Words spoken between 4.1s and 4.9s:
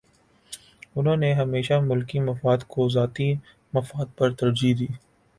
پر ترجیح دی۔